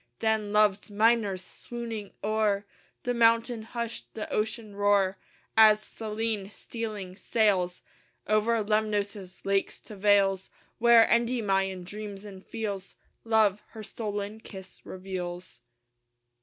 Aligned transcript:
Then 0.17 0.51
Love's 0.51 0.89
minors, 0.89 1.43
swooning 1.43 2.11
o'er 2.23 2.65
The 3.03 3.13
mountain 3.13 3.61
hush, 3.61 4.03
the 4.15 4.27
ocean 4.33 4.75
roar, 4.75 5.19
As 5.55 5.81
Selene, 5.83 6.49
stealing, 6.49 7.15
sails 7.15 7.83
Over 8.25 8.63
Lemnos' 8.63 9.45
lakes 9.45 9.79
to 9.81 9.95
vales 9.95 10.49
Where 10.79 11.05
Endymion 11.07 11.83
dreams 11.83 12.25
and 12.25 12.43
feels 12.43 12.95
Love 13.23 13.61
her 13.73 13.83
stolen 13.83 14.39
kiss 14.39 14.83
reveals. 14.87 15.61